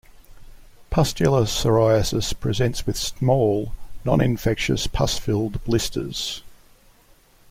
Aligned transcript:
Pustular 0.89 1.43
psoriasis 1.43 2.33
presents 2.39 2.87
with 2.87 2.97
small 2.97 3.71
non-infectious 4.03 4.87
pus-filled 4.87 5.63
blisters. 5.63 6.41